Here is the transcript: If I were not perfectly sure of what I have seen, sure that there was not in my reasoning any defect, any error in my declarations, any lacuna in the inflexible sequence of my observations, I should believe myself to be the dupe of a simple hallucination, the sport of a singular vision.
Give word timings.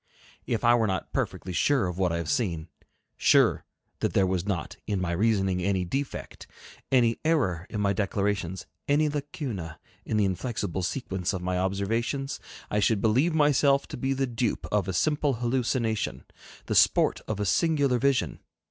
If 0.47 0.63
I 0.63 0.73
were 0.73 0.87
not 0.87 1.13
perfectly 1.13 1.53
sure 1.53 1.85
of 1.85 1.99
what 1.99 2.11
I 2.11 2.17
have 2.17 2.27
seen, 2.27 2.69
sure 3.17 3.65
that 3.99 4.13
there 4.13 4.25
was 4.25 4.47
not 4.47 4.75
in 4.87 4.99
my 4.99 5.11
reasoning 5.11 5.61
any 5.61 5.85
defect, 5.85 6.47
any 6.91 7.19
error 7.23 7.67
in 7.69 7.81
my 7.81 7.93
declarations, 7.93 8.65
any 8.87 9.09
lacuna 9.09 9.79
in 10.03 10.17
the 10.17 10.25
inflexible 10.25 10.81
sequence 10.81 11.33
of 11.33 11.43
my 11.43 11.59
observations, 11.59 12.39
I 12.71 12.79
should 12.79 12.99
believe 12.99 13.35
myself 13.35 13.87
to 13.89 13.95
be 13.97 14.13
the 14.13 14.25
dupe 14.25 14.65
of 14.71 14.87
a 14.87 14.93
simple 14.93 15.33
hallucination, 15.33 16.23
the 16.65 16.73
sport 16.73 17.21
of 17.27 17.39
a 17.39 17.45
singular 17.45 17.99
vision. 17.99 18.39